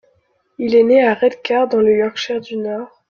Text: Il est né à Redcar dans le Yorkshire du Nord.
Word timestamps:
Il 0.57 0.73
est 0.73 0.81
né 0.81 1.05
à 1.05 1.13
Redcar 1.13 1.67
dans 1.67 1.77
le 1.79 1.95
Yorkshire 1.95 2.41
du 2.41 2.57
Nord. 2.57 2.89